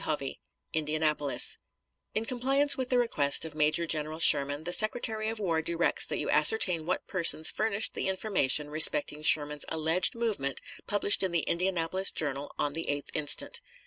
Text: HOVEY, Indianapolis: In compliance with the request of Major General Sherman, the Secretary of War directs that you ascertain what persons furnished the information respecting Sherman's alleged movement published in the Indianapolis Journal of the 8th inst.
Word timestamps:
HOVEY, 0.03 0.39
Indianapolis: 0.73 1.59
In 2.15 2.25
compliance 2.25 2.75
with 2.75 2.89
the 2.89 2.97
request 2.97 3.45
of 3.45 3.53
Major 3.53 3.85
General 3.85 4.17
Sherman, 4.19 4.63
the 4.63 4.73
Secretary 4.73 5.29
of 5.29 5.37
War 5.39 5.61
directs 5.61 6.07
that 6.07 6.17
you 6.17 6.27
ascertain 6.31 6.87
what 6.87 7.05
persons 7.05 7.51
furnished 7.51 7.93
the 7.93 8.07
information 8.07 8.71
respecting 8.71 9.21
Sherman's 9.21 9.65
alleged 9.69 10.15
movement 10.15 10.59
published 10.87 11.21
in 11.21 11.31
the 11.31 11.41
Indianapolis 11.41 12.09
Journal 12.09 12.51
of 12.57 12.73
the 12.73 12.85
8th 12.89 13.09
inst. 13.13 13.43